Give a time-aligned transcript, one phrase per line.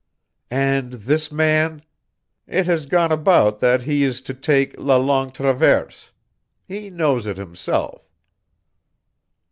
[0.49, 1.83] "And this man"
[2.47, 6.09] "It has gone about that he is to take la Longue Traverse.
[6.67, 8.09] He knows it himself."